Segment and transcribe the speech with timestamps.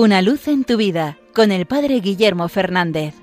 [0.00, 3.16] Una luz en tu vida con el Padre Guillermo Fernández.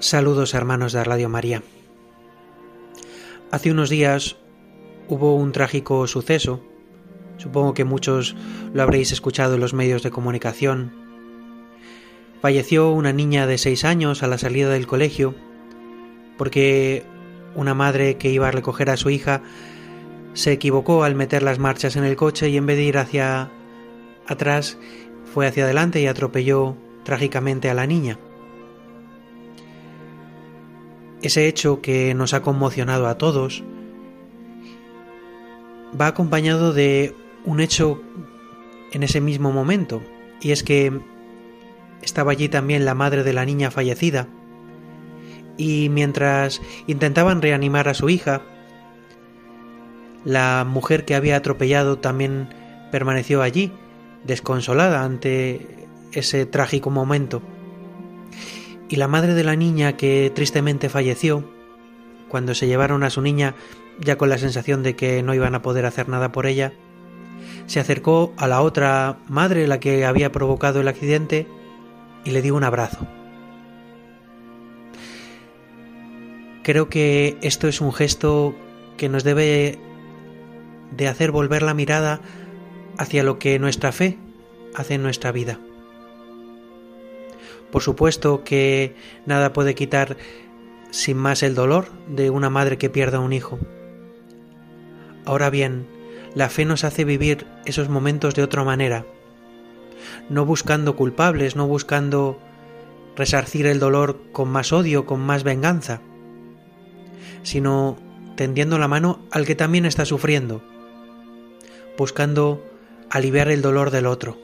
[0.00, 1.62] Saludos hermanos de Radio María.
[3.50, 4.36] Hace unos días
[5.08, 6.62] hubo un trágico suceso.
[7.38, 8.36] Supongo que muchos
[8.74, 10.92] lo habréis escuchado en los medios de comunicación.
[12.42, 15.34] Falleció una niña de seis años a la salida del colegio
[16.36, 17.06] porque
[17.58, 19.42] una madre que iba a recoger a su hija
[20.32, 23.50] se equivocó al meter las marchas en el coche y en vez de ir hacia
[24.28, 24.78] atrás
[25.24, 28.16] fue hacia adelante y atropelló trágicamente a la niña.
[31.20, 33.64] Ese hecho que nos ha conmocionado a todos
[36.00, 37.12] va acompañado de
[37.44, 38.00] un hecho
[38.92, 40.00] en ese mismo momento,
[40.40, 41.00] y es que
[42.02, 44.28] estaba allí también la madre de la niña fallecida,
[45.58, 48.40] y mientras intentaban reanimar a su hija,
[50.24, 52.48] la mujer que había atropellado también
[52.90, 53.72] permaneció allí,
[54.24, 57.42] desconsolada ante ese trágico momento.
[58.88, 61.44] Y la madre de la niña que tristemente falleció,
[62.28, 63.54] cuando se llevaron a su niña
[64.00, 66.72] ya con la sensación de que no iban a poder hacer nada por ella,
[67.66, 71.46] se acercó a la otra madre, la que había provocado el accidente,
[72.24, 73.06] y le dio un abrazo.
[76.68, 78.54] Creo que esto es un gesto
[78.98, 79.78] que nos debe
[80.94, 82.20] de hacer volver la mirada
[82.98, 84.18] hacia lo que nuestra fe
[84.74, 85.58] hace en nuestra vida.
[87.72, 90.18] Por supuesto que nada puede quitar
[90.90, 93.58] sin más el dolor de una madre que pierda un hijo.
[95.24, 95.86] Ahora bien,
[96.34, 99.06] la fe nos hace vivir esos momentos de otra manera,
[100.28, 102.38] no buscando culpables, no buscando
[103.16, 106.02] resarcir el dolor con más odio, con más venganza,
[107.48, 107.96] sino
[108.36, 110.62] tendiendo la mano al que también está sufriendo,
[111.96, 112.62] buscando
[113.08, 114.36] aliviar el dolor del otro.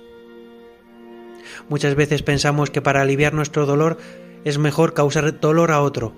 [1.69, 3.99] Muchas veces pensamos que para aliviar nuestro dolor
[4.45, 6.15] es mejor causar dolor a otro,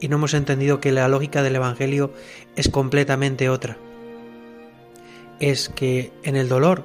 [0.00, 2.12] y no hemos entendido que la lógica del Evangelio
[2.56, 3.78] es completamente otra.
[5.40, 6.84] Es que en el dolor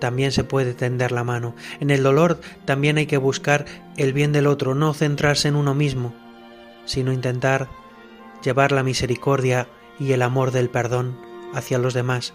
[0.00, 3.64] también se puede tender la mano, en el dolor también hay que buscar
[3.96, 6.12] el bien del otro, no centrarse en uno mismo,
[6.84, 7.68] sino intentar
[8.42, 9.68] llevar la misericordia
[9.98, 11.18] y el amor del perdón
[11.54, 12.34] hacia los demás.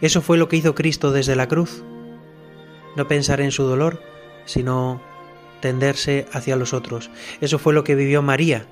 [0.00, 1.82] Eso fue lo que hizo Cristo desde la cruz.
[2.96, 4.00] No pensar en su dolor,
[4.44, 5.00] sino
[5.60, 7.10] tenderse hacia los otros.
[7.40, 8.66] Eso fue lo que vivió María,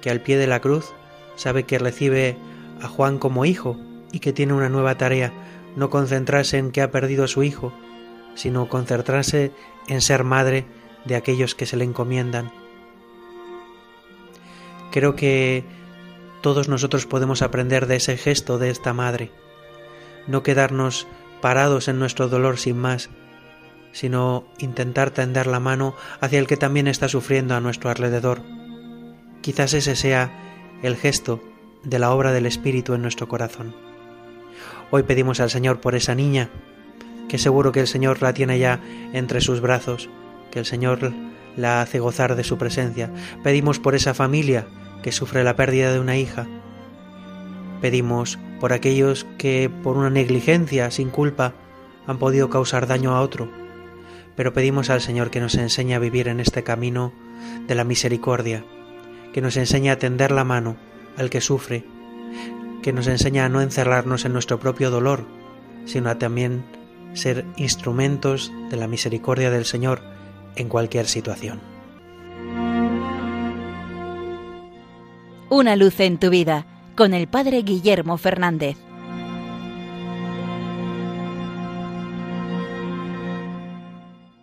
[0.00, 0.92] que al pie de la cruz
[1.36, 2.36] sabe que recibe
[2.80, 3.78] a Juan como hijo
[4.12, 5.32] y que tiene una nueva tarea,
[5.76, 7.72] no concentrarse en que ha perdido a su hijo,
[8.34, 9.52] sino concentrarse
[9.88, 10.66] en ser madre
[11.04, 12.52] de aquellos que se le encomiendan.
[14.90, 15.64] Creo que
[16.40, 19.30] todos nosotros podemos aprender de ese gesto de esta madre,
[20.26, 21.06] no quedarnos
[21.40, 23.10] parados en nuestro dolor sin más,
[23.92, 28.42] sino intentar tender la mano hacia el que también está sufriendo a nuestro alrededor.
[29.42, 31.42] Quizás ese sea el gesto
[31.82, 33.74] de la obra del Espíritu en nuestro corazón.
[34.90, 36.50] Hoy pedimos al Señor por esa niña,
[37.28, 38.80] que seguro que el Señor la tiene ya
[39.12, 40.08] entre sus brazos,
[40.50, 41.12] que el Señor
[41.56, 43.10] la hace gozar de su presencia.
[43.42, 44.66] Pedimos por esa familia
[45.02, 46.46] que sufre la pérdida de una hija.
[47.80, 51.54] Pedimos por aquellos que por una negligencia sin culpa
[52.06, 53.50] han podido causar daño a otro.
[54.36, 57.12] Pero pedimos al Señor que nos enseñe a vivir en este camino
[57.66, 58.64] de la misericordia,
[59.32, 60.76] que nos enseñe a tender la mano
[61.16, 61.84] al que sufre,
[62.82, 65.24] que nos enseñe a no encerrarnos en nuestro propio dolor,
[65.84, 66.64] sino a también
[67.14, 70.02] ser instrumentos de la misericordia del Señor
[70.56, 71.60] en cualquier situación.
[75.48, 76.66] Una luz en tu vida
[76.96, 78.76] con el Padre Guillermo Fernández.